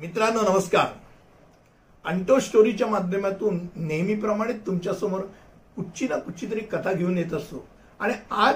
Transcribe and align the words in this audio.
मित्रांनो 0.00 0.40
नमस्कार. 0.42 0.86
अंटो 2.04 2.38
स्टोरीच्या 2.40 2.86
माध्यमातून 2.86 3.58
नेहमीप्रमाणे 3.76 4.52
तुमच्यासमोर 4.66 5.20
कुठची 5.76 6.08
ना 6.08 6.16
कुठची 6.16 6.50
तरी 6.50 6.60
कथा 6.72 6.92
घेऊन 6.92 7.16
येत 7.18 7.32
असतो. 7.34 7.64
आणि 8.00 8.14
आज 8.30 8.54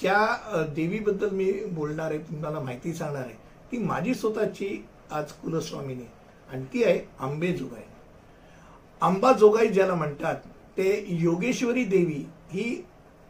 ज्या 0.00 0.66
देवीबद्दल 0.74 1.30
मी 1.36 1.50
बोलणार 1.74 2.10
आहे 2.10 2.18
तुम्हाला 2.30 2.60
माहिती 2.60 2.92
सांगणार 2.94 3.22
आहे 3.22 3.34
ती 3.72 3.78
माझी 3.78 4.14
स्वतःची 4.14 4.68
आज 5.10 5.32
कुलस्वामिनी. 5.42 6.04
आणि 6.52 6.64
ती 6.72 6.84
आहे 6.84 7.00
आंबेजोगाई 7.20 7.82
आंबाजोगाई 9.02 9.68
ज्याला 9.68 9.94
म्हणतात 9.94 10.46
ते 10.76 11.04
योगेश्वरी 11.20 11.84
देवी 11.84 12.24
ही 12.52 12.70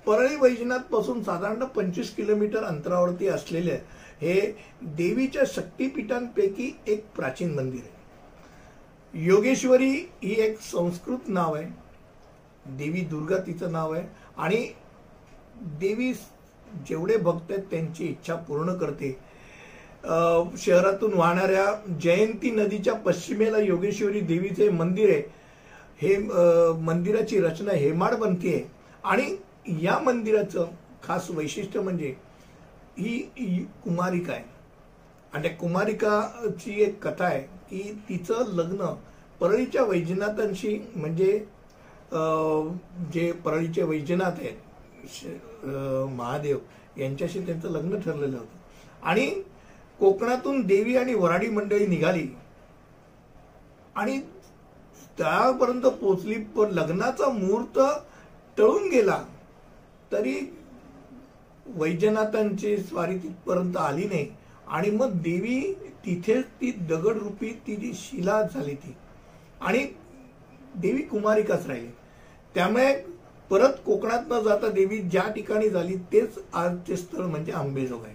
परळी 0.07 0.37
वैजनाथपासून 0.41 1.23
साधारण 1.23 1.65
पंचवीस 1.67 2.15
किलोमीटर 2.15 2.65
अंतरावरती 2.65 3.29
असलेले 3.29 3.79
हे 4.21 4.41
देवीच्या 4.82 5.43
शक्तीपीठांपैकी 5.46 6.71
एक 6.86 7.04
प्राचीन 7.17 7.54
मंदिर 7.54 7.81
आहे. 7.81 9.25
योगेश्वरी 9.26 9.90
ही 10.22 10.35
एक 10.43 10.61
संस्कृत 10.61 11.29
नाव 11.29 11.54
आहे. 11.54 11.67
देवी 12.76 13.00
दुर्गा 13.00 13.39
तिचं 13.46 13.72
नाव 13.72 13.93
आहे. 13.93 14.04
आणि 14.36 14.67
देवी 15.81 16.12
जेवढे 16.89 17.17
भक्त 17.17 17.50
आहेत 17.50 17.64
त्यांची 17.71 18.04
इच्छा 18.04 18.35
पूर्ण 18.48 18.75
करते. 18.79 19.11
शहरातून 20.59 21.14
वाहणाऱ्या 21.14 21.64
जयंती 22.03 22.50
नदीच्या 22.50 22.95
पश्चिमेला 22.95 23.59
योगेश्वरी 23.59 24.21
देवीचे 24.21 24.68
मंदिर 24.71 25.11
आहे. 25.11 25.23
हे 26.03 26.17
मंदिराची 26.82 27.40
रचना 27.40 27.73
हेमाड 27.73 28.14
आहे. 28.14 28.62
आणि 29.04 29.37
या 29.82 29.98
मंदिराचं 29.98 30.67
खास 31.03 31.31
वैशिष्ट्य 31.31 31.81
म्हणजे 31.81 32.14
ही 33.00 33.64
कुमारिका 33.84 34.33
आहे. 34.33 34.45
आणि 35.33 35.42
त्या 35.42 35.56
कुमारिकाची 35.56 36.81
एक 36.83 37.03
कथा 37.05 37.25
आहे 37.25 37.41
की 37.70 37.92
तिचं 38.09 38.53
लग्न 38.55 38.86
परळीच्या 39.41 39.83
वैजनाथांशी 39.84 40.79
म्हणजे 40.97 41.39
जे 43.12 43.31
परळीचे 43.45 43.83
वैजनाथ 43.83 44.41
आहेत 44.41 45.67
महादेव 46.11 46.59
यांच्याशी 46.98 47.41
त्यांचं 47.47 47.69
लग्न 47.69 48.01
ठरलेलं 48.01 48.37
होतं. 48.37 48.59
आणि 49.03 49.27
कोकणातून 50.01 50.61
देवी 50.67 50.97
आणि 50.97 51.15
वराडी 51.15 51.48
मंडळी 51.48 51.87
निघाली. 51.87 52.27
आणि 53.97 54.19
त्यापर्यंत 55.19 55.87
पोचली 56.01 56.34
पण 56.56 56.71
लग्नाचा 56.71 57.28
मुहूर्त 57.28 57.78
टळून 58.56 58.89
गेला 58.91 59.23
तरी 60.12 60.34
वैजनाथांची 61.77 62.77
स्वारी 62.77 63.19
तिथपर्यंत 63.19 63.77
आली 63.77 64.05
नाही. 64.05 64.29
आणि 64.69 64.91
मग 64.91 65.13
देवी 65.13 65.61
तिथेच 66.07 66.45
ती 66.45 66.71
दगडरूपी 66.71 67.51
ती 67.67 67.77
जी 67.77 67.93
शिला 67.95 68.43
झाली 68.55 68.75
ती. 68.75 68.95
आणि 69.61 69.87
देवी 70.75 71.03
कुमारिकाच 71.03 71.67
राहिली. 71.67 71.89
त्यामुळे 72.55 72.93
परत 73.51 73.73
कोकणात 73.87 74.23
न 74.31 74.41
जाता 74.41 74.69
देवी 74.69 74.99
ज्या 74.99 75.23
ठिकाणी 75.33 75.69
झाली 75.69 75.97
तेच 76.12 76.39
आजचे 76.53 76.97
स्थळ 76.97 77.23
म्हणजे 77.23 77.53
आंबेजोगाई. 77.53 78.12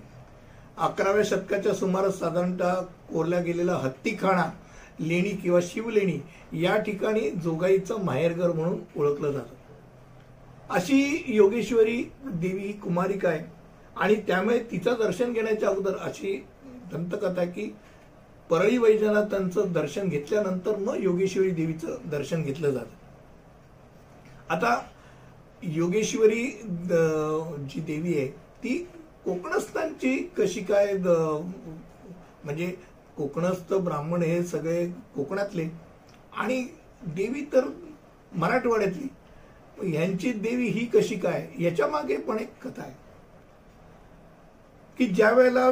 अकराव्या 0.78 1.24
शतकाच्या 1.24 1.74
सुमारास 1.74 2.20
साधारणतः 2.20 2.74
कोरल्या 3.14 3.40
गेलेला 3.40 3.74
हत्तीखाना 3.74 4.52
लेणी 5.00 5.30
किंवा 5.30 5.60
शिवलेणी 5.64 6.20
या 6.62 6.78
ठिकाणी 6.78 7.30
जोगाईचं 7.32 8.04
माहेरघर 8.04 8.52
म्हणून 8.52 8.80
ओळखलं 8.98 9.32
जातं. 9.32 9.55
अशी 10.70 11.24
योगेश्वरी 11.28 12.02
देवी 12.26 12.72
कुमारिका 12.84 13.30
आहे. 13.30 13.44
आणि 13.96 14.16
त्यामुळे 14.28 14.60
तिचं 14.72 14.96
दर्शन 15.00 15.34
घेण्याच्या 15.34 15.70
अगोदर 15.70 15.98
अशी 15.98 16.36
दंतकथा 16.92 17.42
आहे 17.42 17.52
की 17.52 17.72
परळी 18.50 18.78
वैजनाथांचं 18.78 19.72
दर्शन 19.74 20.10
घेतल्यानंतर 20.10 20.76
मग 20.78 20.96
योगेश्वरी 21.04 21.50
देवीचं 21.50 21.98
दर्शन 22.12 22.42
घेतलं 22.44 22.72
जातं. 22.72 23.04
आता 24.50 24.80
योगेश्वरी 25.64 26.46
जी 27.70 27.82
देवी 27.82 28.18
आहे 28.18 28.28
ती 28.64 28.78
कोकणस्थांची 29.26 30.16
कशी 30.38 30.62
काय 30.64 30.94
म्हणजे 30.96 32.68
कोकणस्थ 33.18 33.74
ब्राह्मण 33.74 34.22
हे 34.22 34.44
सगळे 34.44 34.86
कोकणातले. 35.16 35.68
आणि 36.38 36.62
देवी 37.16 37.42
तर 37.54 37.70
मराठवाड्यातली. 38.36 39.08
ह्यांची 39.82 40.32
देवी 40.34 40.68
ही 40.68 40.86
कशी 40.94 41.16
काय? 41.16 41.48
याच्या 41.60 41.88
मागे 41.88 42.18
पण 42.18 42.40
एक 42.40 42.52
कथा 42.64 42.82
आहे. 42.82 42.94
की 44.98 45.06
ज्या 45.06 45.32
वेळेला 45.32 45.72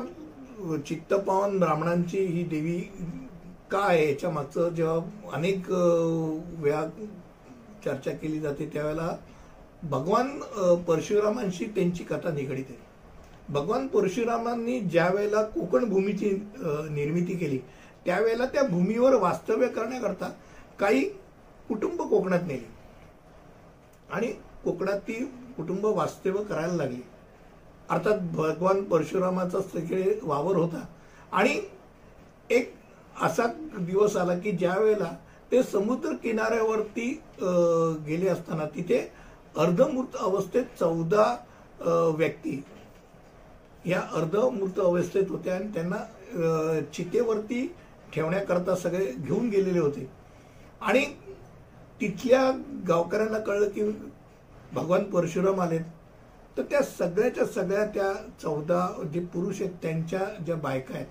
चित्तपावन 0.88 1.58
ब्राह्मणांची 1.60 2.26
ही 2.26 2.44
देवी 2.44 2.80
काय 3.72 3.98
आहे 3.98 4.08
याच्या 4.10 4.30
मागचं 4.30 4.70
जेव्हा 4.70 5.32
अनेक 5.34 5.70
वेळा 6.62 6.86
चर्चा 7.86 8.12
केली 8.12 8.40
जाते 8.40 8.66
त्यावेळेला 8.74 9.16
भगवान 9.84 10.28
परशुरामांशी 10.88 11.66
त्यांची 11.66 12.04
कथा 12.04 12.32
निगडीत 12.32 12.66
आहे. 12.70 12.78
भगवान 13.50 13.88
परशुरामांनी 13.88 14.80
ज्या 14.82 15.08
वेळेला 15.10 15.42
कोकण 15.46 15.86
भूमीची 15.90 16.30
निर्मिती 16.92 17.36
केली 17.38 17.58
त्यावेळेला 18.06 18.46
त्या 18.46 18.64
भूमीवर 18.64 19.16
वास्तव्य 19.16 19.68
करण्याकरता 19.68 20.30
काही 20.80 21.04
कुटुंब 21.68 22.02
कोकणात 22.02 22.48
नेली. 22.48 22.66
आणि 24.14 24.28
कोकणात 24.64 25.00
ती 25.08 25.14
कुटुंब 25.58 25.86
वास्तव्य 25.86 26.44
करायला 26.44 26.74
लागली. 26.74 27.02
अर्थात 27.90 28.20
भगवान 28.34 28.84
परशुरामाचा 28.84 29.62
सगळे 29.62 30.20
वावर 30.24 30.56
होता. 30.56 30.86
आणि 31.32 31.60
एक 32.50 32.74
असा 33.22 33.46
दिवस 33.78 34.16
आला 34.18 34.38
की 34.40 34.52
ज्या 34.52 34.78
वेळेला 34.80 35.12
ते 35.52 35.62
समुद्र 35.64 36.14
किनाऱ्यावरती 36.24 37.10
गेले 38.08 38.28
असताना 38.30 38.66
तिथे 38.76 38.98
अर्धमूर्त 39.56 40.16
अवस्थेत 40.20 40.66
चौदा 40.80 41.26
व्यक्ती 42.18 42.62
या 43.86 44.02
अर्धमूर्त 44.16 44.80
अवस्थेत 44.80 45.30
होत्या 45.30 45.56
आणि 45.56 45.68
त्यांना 45.74 46.82
चितेवरती 46.94 47.66
ठेवण्याकरता 48.14 48.76
सगळे 48.76 49.06
घेऊन 49.08 49.50
गेलेले 49.50 49.80
होते. 49.80 50.10
आणि 50.82 51.06
तिथल्या 52.04 52.40
गावकऱ्यांना 52.88 53.38
कळलं 53.40 53.70
की 53.70 53.84
भगवान 54.74 55.04
परशुराम 55.04 55.60
आलेत. 55.62 55.82
तर 56.58 56.64
त्या 56.72 56.82
सगळ्याच्या 56.84 57.46
सगळ्या 57.46 57.86
त्या 57.86 58.14
चौदा 58.42 58.88
जे 59.14 59.20
पुरुष 59.34 59.62
आहेत 59.62 59.74
त्यांच्या 59.82 60.20
ज्या 60.46 60.56
बायका 60.56 60.94
आहेत 60.96 61.08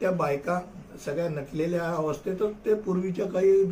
त्या 0.00 0.10
बायका 0.10 0.58
सगळ्या 1.04 1.28
नटलेल्या 1.28 1.84
अवस्थेतच 1.86 2.54
ते 2.64 2.74
पूर्वीच्या 2.74 3.26
काही 3.26 3.62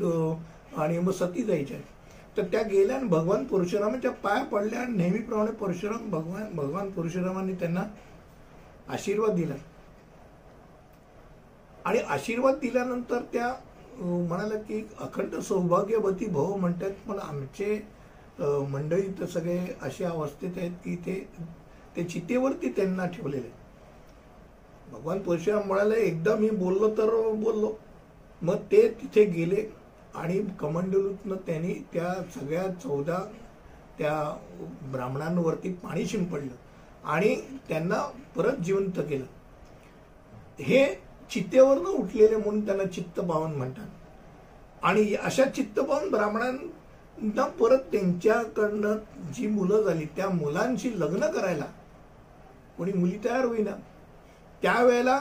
आणि 0.77 0.99
मग 0.99 1.13
सती 1.13 1.43
जायच्या 1.43 1.79
तर 2.37 2.45
त्या 2.53 2.63
गेल्या 2.63 2.97
आणि 2.97 3.09
भगवान 3.09 3.45
परशुरामाच्या 3.45 4.11
पाया 4.23 4.45
पडल्या 4.45 4.81
आणि 4.81 4.97
नेहमीप्रमाणे 4.97 5.53
परशुराम 5.57 6.09
भगवान 6.11 6.55
भगवान 6.55 6.91
परशुरामांनी 6.91 7.53
त्यांना 7.53 7.83
आशीर्वाद 8.89 9.35
दिला. 9.37 9.55
आणि 11.85 11.99
आशीर्वाद 11.99 12.55
दिल्यानंतर 12.55 13.23
त्या 13.33 13.53
म्हणाला 13.99 14.57
की 14.59 14.83
अखंड 15.01 15.35
सौभाग्यवती 15.41 16.27
भव 16.27 16.55
म्हणतात. 16.57 16.91
पण 17.09 17.19
आमचे 17.19 17.75
मंडळी 18.41 19.09
तर 19.21 19.27
सगळे 19.27 19.59
अशा 19.83 20.09
अवस्थेत 20.09 20.59
आहेत 20.59 20.73
की 20.85 20.97
ते 21.07 21.15
ते 21.97 22.05
चितेवरती 22.05 22.69
त्यांना 22.77 23.07
ठेवलेले 23.07 23.51
भगवान 24.93 25.19
परशुराम 25.23 25.67
म्हणाले 25.67 26.01
एकदा 26.01 26.35
मी 26.37 26.51
बोललो 26.51 26.89
तर 26.97 27.11
बोललो. 27.35 27.73
मग 28.43 28.57
ते 28.73 28.89
तिथे 29.03 29.25
गेले 29.25 29.65
आणि 30.15 30.41
कमंडलूतनं 30.61 31.37
त्यांनी 31.47 31.75
त्या 31.93 32.13
सगळ्या 32.35 32.67
चौदा 32.75 33.19
त्या 33.99 34.15
ब्राह्मणांवरती 34.93 35.73
पाणी 35.75 36.07
शिंपडलं 36.07 37.11
आणि 37.13 37.35
त्यांना 37.69 38.01
परत 38.37 38.57
जिवंत 38.57 39.01
केलं. 39.01 39.25
हे 40.61 40.85
चित्तेवरनं 41.33 41.89
उठलेले 41.89 42.37
म्हणून 42.37 42.65
त्यांना 42.67 42.85
चित्तपावन 42.85 43.53
म्हणतात. 43.53 43.89
आणि 44.83 45.15
अशा 45.15 45.45
चित्तपावन 45.45 46.09
ब्राह्मणांना 46.11 47.47
परत 47.61 47.79
त्यांच्याकडनं 47.93 48.97
जी 49.33 49.47
मुलं 49.47 49.83
झाली 49.83 50.05
त्या 50.17 50.29
मुलांशी 50.29 50.91
लग्न 51.01 51.27
करायला 51.27 51.65
कोणी 52.79 52.93
मुली 52.93 53.19
तयार 53.25 53.45
होईना. 53.45 53.77
त्यावेळेला 54.63 55.19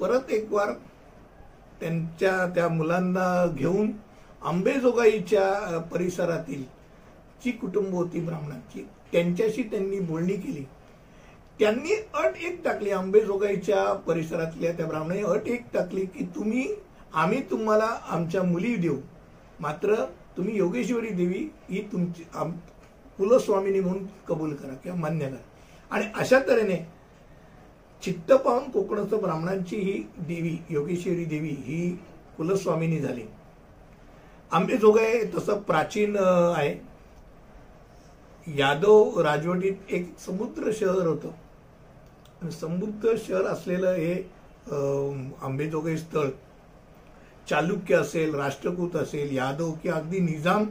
परत 0.00 0.30
एक 0.30 0.52
वार 0.52 0.72
त्यांच्या 1.80 2.46
त्या 2.54 2.68
मुलांना 2.68 3.46
घेऊन 3.56 3.90
आंबेजोगाईच्या 4.42 5.78
परिसरातील 5.92 6.62
जी 7.44 7.50
कुटुंब 7.50 7.94
होती 7.94 8.20
ब्राह्मणांची 8.20 8.86
त्यांच्याशी 9.12 9.62
त्यांनी 9.62 10.00
बोलणी 10.00 10.36
केली. 10.36 10.64
त्यांनी 11.58 11.94
अट 12.14 12.36
एक 12.42 12.62
टाकली 12.64 12.90
आंबेजोगाईच्या 12.90 13.92
परिसरातल्या 13.92 14.72
त्या 14.72 14.86
ब्राह्मणाने 14.86 15.22
अट 15.22 15.48
एक 15.48 15.62
टाकली 15.72 16.04
की 16.06 16.24
तुम्ही 16.34 16.66
आम्ही 17.14 17.40
तुम्हाला 17.50 17.88
आमच्या 18.08 18.42
मुली 18.42 18.74
देऊ. 18.76 18.96
मात्र 19.60 19.94
तुम्ही 20.36 20.56
योगेश्वरी 20.56 21.08
देवी 21.08 21.48
ही 21.70 21.80
तुमची 21.92 22.22
कुलस्वामिनी 23.18 23.80
म्हणून 23.80 24.06
कबूल 24.28 24.54
करा 24.54 24.74
किंवा 24.74 24.98
मान्य 24.98 25.28
करा. 25.28 25.42
आणि 25.90 26.04
अशा 26.14 26.38
तऱ्हेने 26.48 26.76
चित्त 28.02 28.32
पाहून 28.32 28.70
कोकणस्थ 28.70 29.14
ब्राह्मणांची 29.14 29.76
ही 29.76 29.92
देवी 30.18 30.56
योगेश्वरी 30.70 31.24
देवी 31.24 31.48
ही 31.48 31.90
कुलस्वामिनी 32.36 32.98
झाली. 32.98 33.22
आंबेजोगाई 34.52 35.24
तसं 35.36 35.60
प्राचीन 35.60 36.16
आहे. 36.56 36.74
यादव 38.46 39.20
राजवटीत 39.20 39.90
एक 39.90 40.18
समुद्र 40.18 40.70
शहर 40.72 41.06
होतं. 41.06 41.30
आणि 42.42 43.16
शहर 43.18 43.44
असलेलं 43.44 43.92
हे 43.92 44.14
आंबेजोगाई 45.42 45.96
स्थळ 45.96 46.28
चालुक्य 47.50 47.94
असेल 47.94 48.34
राष्ट्रकूत 48.34 48.96
असेल 48.96 49.36
यादव 49.36 49.72
किंवा 49.72 49.98
अगदी 49.98 50.18
निजाम 50.20 50.64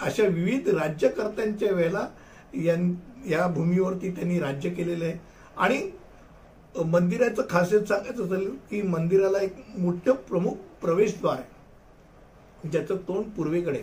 अशा 0.00 0.22
विविध 0.22 0.68
राज्यकर्त्यांच्या 0.68 1.70
वेळेला 1.70 2.06
यां- 2.54 2.94
या 3.30 3.46
भूमीवरती 3.46 4.10
त्यांनी 4.10 4.38
राज्य 4.40 4.70
केलेलं 4.70 5.04
आहे. 5.04 5.14
आणि 5.56 5.90
मंदिराचं 6.84 7.42
खासियत 7.50 7.82
सांगायचं 7.82 8.24
असेल 8.24 8.56
की 8.70 8.82
मंदिराला 8.82 9.38
एक 9.38 9.56
मोठं 9.78 10.12
प्रमुख 10.28 10.54
प्रवेशद्वार 10.80 11.38
आहे. 11.38 12.68
ज्याचं 12.70 12.96
तोंड 13.08 13.24
पूर्वेकडे 13.36 13.82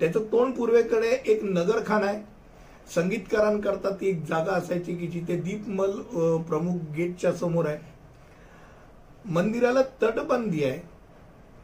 त्याचं 0.00 0.20
तोंड 0.32 0.54
पूर्वेकडे 0.54 1.08
एक 1.26 1.44
नगरखाना 1.44 2.06
आहे. 2.06 2.22
संगीतकारांकरता 2.88 3.90
ती 3.90 4.08
एक 4.08 4.24
जागा 4.24 4.52
असायची 4.52 4.94
की 4.94 5.06
जिथे 5.06 5.36
दीपमल 5.36 5.90
प्रमुख 6.42 6.78
गेटच्या 6.96 7.32
समोर 7.32 7.66
आहे. 7.66 7.78
मंदिराला 9.24 9.82
तटबंदी 10.02 10.64
आहे. 10.64 10.80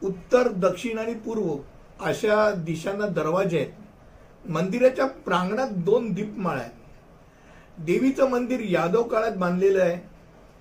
उत्तर 0.02 0.48
दक्षिण 0.48 0.98
आणि 0.98 1.14
पूर्व 1.14 1.56
अशा 2.00 2.50
दिशांना 2.50 3.06
दरवाजे 3.06 3.58
आहेत. 3.58 4.48
मंदिराच्या 4.50 5.06
प्रांगणात 5.06 5.68
दोन 5.68 6.12
दीपमाळ 6.12 6.58
आहेत. 6.58 6.72
देवीचं 7.78 8.30
मंदिर 8.30 8.60
यादव 8.60 9.02
काळात 9.02 9.32
बांधलेलं 9.32 9.82
आहे. 9.82 9.98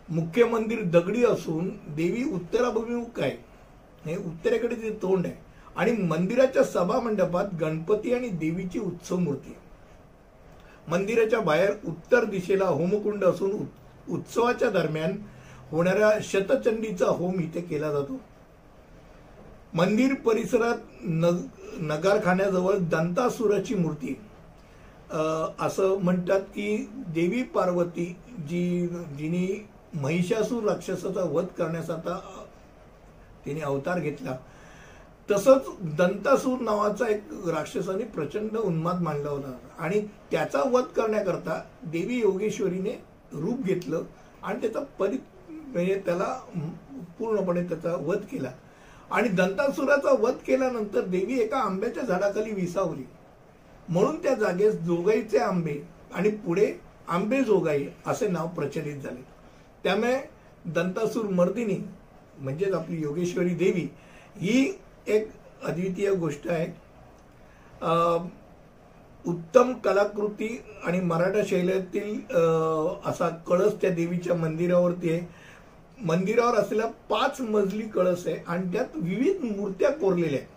मुख्य 0.10 0.46
मंदिर 0.46 0.82
दगडी 0.84 1.24
असून 1.26 1.70
देवी 1.96 2.24
उत्तराभिमुख 2.24 3.20
आहे. 3.20 3.38
हे 4.06 4.16
उत्तरेकडे 4.18 4.76
ते 4.76 4.90
तोंड 5.02 5.26
आहे. 5.26 5.36
आणि 5.76 5.92
मंदिराच्या 5.92 6.64
सभा 6.64 7.00
मंडपात 7.00 7.46
गणपती 7.62 8.14
आणि 8.14 8.30
देवीची 8.30 8.80
उत्सव 8.80 9.18
मूर्ती 9.18 9.50
आहे. 9.50 9.65
मंदिराच्या 10.88 11.40
बाहेर 11.40 11.72
उत्तर 11.88 12.26
दिशेला 12.26 12.66
होमकुंड 12.66 13.24
असून 13.26 13.52
उत्सवाच्या 14.14 14.70
दरम्यान 14.70 15.18
होणाऱ्या 15.72 16.12
शतचंडीचा 16.24 17.06
होम 17.08 17.40
इथे 17.40 17.62
केला 17.62 17.92
जातो. 17.92 18.20
मंदिर 19.74 20.14
परिसरात 20.26 21.04
नग 21.04 21.38
नगारखान्याजवळ 21.82 22.78
दंतासुराची 22.92 23.76
मूर्ती. 23.76 24.14
असं 25.60 25.98
म्हणतात 26.04 26.42
की 26.56 26.76
देवी 27.16 27.42
पार्वती 27.56 28.06
जी 28.50 28.88
जिने 29.18 29.48
महिषासूर 30.02 30.64
राक्षसाचा 30.64 31.24
वध 31.32 31.46
करण्यासाठी 31.58 32.10
तिने 33.46 33.62
अवतार 33.62 34.00
घेतला. 34.00 34.36
तसंच 35.30 35.68
दंतासूर 35.98 36.60
नावाचा 36.62 37.08
एक 37.08 37.48
राक्षसाने 37.48 38.04
प्रचंड 38.06 38.58
उन्माद 38.58 39.02
मांडला 39.02 39.30
होता. 39.30 39.52
आणि 39.80 40.00
त्याचा 40.32 40.62
वध 40.72 40.84
करण्याकरता 40.96 41.62
देवी 41.84 42.20
योगेश्वरीने 42.20 42.92
रूप 43.34 43.64
घेतलं 43.64 44.04
आणि 44.44 44.62
त्याचा 44.62 44.80
परि 45.00 45.18
म्हणजे 45.50 45.96
त्याला 46.06 46.26
पूर्णपणे 47.20 47.64
त्याचा 47.64 47.96
वध 47.96 48.26
केला. 48.32 48.52
आणि 49.12 49.30
दंतासुराचा 49.30 50.14
वध 50.20 50.36
केल्यानंतर 50.48 51.06
देवी 51.06 51.40
एका 51.40 51.58
आंब्याच्या 51.58 52.04
झाडाखाली 52.04 52.52
विसावली. 52.52 53.04
म्हणून 53.90 54.22
त्या 54.24 54.34
जागेस 54.34 54.76
जोगाईचे 54.76 55.38
आंबे 55.38 55.80
आणि 56.14 56.30
पुढे 56.38 56.72
आंबे 57.08 57.42
जोगाई 57.44 57.86
असे 58.06 58.28
नाव 58.28 58.48
प्रचलित 58.48 59.02
झाले. 59.02 59.22
त्यामुळे 59.84 60.18
दंतासूर 60.66 61.26
मर्दिनी 61.26 61.78
म्हणजेच 62.38 62.74
आपली 62.74 63.02
योगेश्वरी 63.02 63.54
देवी 63.56 63.88
ही 64.38 64.72
एक 65.08 65.28
अद्वितीय 65.64 66.12
गोष्ट 66.16 66.48
आहे. 66.50 66.68
उत्तम 69.26 69.72
कलाकृती 69.84 70.48
आणि 70.86 71.00
मराठा 71.02 71.42
शैलीतील 71.48 72.20
असा 73.10 73.30
कळस 73.48 73.74
त्या 73.82 73.90
देवीच्या 73.90 74.36
मंदिरावरती 74.36 75.12
आहे. 75.12 75.22
मंदिरावर 76.00 76.56
असलेला 76.60 76.88
पाच 77.10 77.42
मजली 77.42 77.88
कळस 77.90 78.26
आहे 78.28 78.36
आणि 78.48 78.72
त्यात 78.74 78.96
विविध 78.96 79.44
मूर्त्या 79.46 79.92
कोरलेल्या 79.92 80.40
आहेत. 80.40 80.54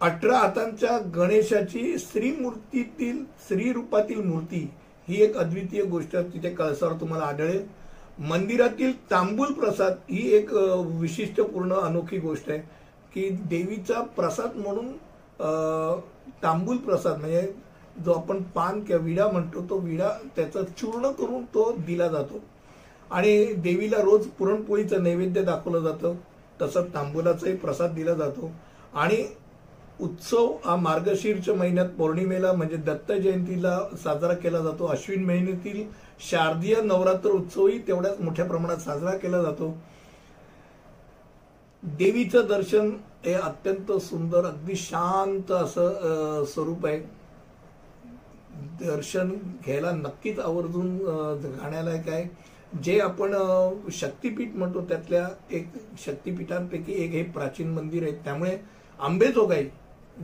अठरा 0.00 0.38
हातांच्या 0.38 0.98
गणेशाची 1.14 1.96
श्रीमूर्तीतील 1.98 3.22
श्री 3.48 3.72
रूपातील 3.72 4.24
मूर्ती 4.24 4.68
ही 5.08 5.22
एक 5.24 5.36
अद्वितीय 5.36 5.82
गोष्ट 5.84 6.16
तिथे 6.16 6.50
कळसावर 6.54 6.92
तुम्हाला 7.00 7.24
आढळेल. 7.24 7.62
मंदिरातील 8.20 8.92
तांबूल 9.10 9.52
प्रसाद 9.52 9.92
ही 10.10 10.28
एक 10.36 10.52
विशिष्टपूर्ण 10.52 11.74
अनोखी 11.74 12.18
गोष्ट 12.18 12.50
आहे. 12.50 12.60
की 13.14 13.28
देवीचा 13.50 14.00
प्रसाद 14.16 14.56
म्हणून 14.56 14.92
तांबूल 16.42 16.76
प्रसाद 16.76 17.18
म्हणजे 17.18 17.40
जो 18.04 18.12
आपण 18.12 18.42
पान 18.54 18.80
किंवा 18.84 19.02
विडा 19.04 19.26
म्हणतो 19.28 19.62
तो 19.70 19.78
विडा 19.78 20.08
त्याचं 20.36 20.64
चूर्ण 20.78 21.10
करून 21.10 21.44
तो 21.54 21.70
दिला 21.86 22.08
जातो. 22.08 22.40
आणि 23.10 23.44
देवीला 23.54 24.02
रोज 24.02 24.26
पुरणपोळीचं 24.38 25.02
नैवेद्य 25.02 25.42
दाखवलं 25.42 25.80
जातं. 25.80 26.14
तसंच 26.60 26.94
तांबुलाचाही 26.94 27.56
प्रसाद 27.56 27.94
दिला 27.94 28.14
जातो. 28.14 28.50
आणि 28.94 29.24
उत्सव 30.00 30.52
हा 30.64 30.76
मार्गशीर्ष 30.76 31.48
महिन्यात 31.48 31.88
पौर्णिमेला 31.98 32.52
म्हणजे 32.52 32.76
दत्त 32.76 33.12
जयंतीला 33.12 33.78
साजरा 34.04 34.34
केला 34.34 34.60
जातो. 34.60 34.86
अश्विन 34.86 35.24
महिन्यातील 35.24 35.82
शारदीय 36.30 36.80
नवरात्र 36.82 37.30
उत्सवही 37.30 37.78
तेवढ्याच 37.86 38.20
मोठ्या 38.20 38.44
प्रमाणात 38.44 38.78
साजरा 38.78 39.16
केला 39.18 39.42
जातो. 39.42 39.76
देवीचं 41.82 42.46
दर्शन 42.46 42.90
हे 43.24 43.32
अत्यंत 43.34 43.90
सुंदर 44.02 44.44
अगदी 44.44 44.74
शांत 44.76 45.50
असं 45.52 46.44
स्वरूप 46.44 46.86
आहे. 46.86 46.98
दर्शन 48.80 49.28
घ्यायला 49.64 49.90
नक्कीच 49.92 50.38
आवर्जून 50.38 50.96
गाण्यालायक 50.98 52.08
आहे. 52.08 52.24
जे 52.84 52.98
आपण 53.00 53.32
शक्तीपीठ 53.92 53.92
शक्तिपीठ 53.92 54.56
म्हणतो 54.56 54.80
त्यातल्या 54.88 55.26
एक 55.50 55.68
शक्तिपीठांपैकी 56.04 56.92
एक 57.04 57.10
हे 57.10 57.22
प्राचीन 57.32 57.72
मंदिर 57.72 58.02
आहे. 58.02 58.12
त्यामुळे 58.24 58.56
आंबेजोगाई 58.98 59.64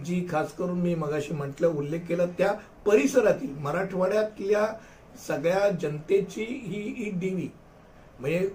जी 0.04 0.26
खास 0.30 0.52
करून 0.54 0.80
मी 0.80 0.94
मगाशी 0.94 1.34
म्हटलं 1.34 1.76
उल्लेख 1.78 2.00
केला 2.08 2.26
त्या 2.38 2.52
परिसरातील 2.86 3.54
मराठवाड्यातल्या 3.58 4.66
सगळ्या 5.26 5.68
जनतेची 5.82 6.44
ही 6.44 6.82
ही 6.96 7.10
देवी. 7.10 7.48
म्हणजे 8.20 8.48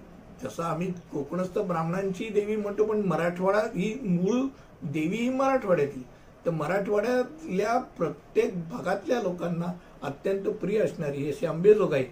जसं 0.44 0.64
आम्ही 0.64 0.92
कोकणस्थ 1.12 1.60
ब्राह्मणांची 1.60 2.30
देवी 2.30 2.56
म्हणतो 2.56 2.86
पण 2.86 3.02
मराठवाडा 3.02 3.60
ही 3.60 3.94
मूळ 4.04 4.48
देवी 4.82 5.18
ही 5.18 5.30
मराठवाड्यातली. 5.30 6.04
तर 6.46 6.50
मराठवाड्यातल्या 6.50 7.78
प्रत्येक 7.98 8.70
भागातल्या 8.70 9.22
लोकांना 9.22 9.74
अत्यंत 10.02 10.48
प्रिय 10.50 10.80
असणारी 10.80 11.28
अशी 11.30 11.46
अंबेजोगाई 11.46 12.04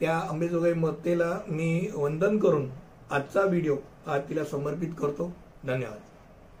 त्या 0.00 0.18
अंबेजोगाई 0.18 0.72
मतेला 0.72 1.38
मी 1.48 1.90
वंदन 1.94 2.38
करून 2.38 2.68
आजचा 3.10 3.42
व्हिडिओ 3.42 3.76
हा 4.06 4.18
तिला 4.18 4.44
समर्पित 4.44 4.88
करतो. 4.98 5.32
धन्यवाद. 5.66 5.98